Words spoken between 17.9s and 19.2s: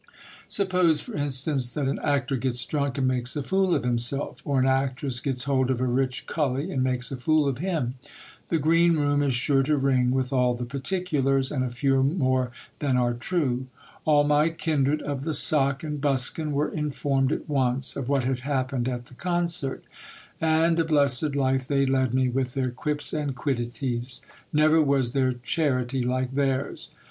of what had happened at the